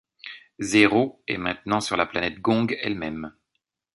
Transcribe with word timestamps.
Zéro 0.57 1.21
est 1.27 1.37
maintenant 1.37 1.79
sur 1.79 1.95
la 1.95 2.07
planète 2.07 2.39
Gong 2.41 2.65
elle-même. 2.81 3.35